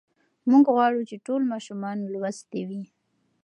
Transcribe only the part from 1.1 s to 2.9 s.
ټول ماشومان لوستي وي.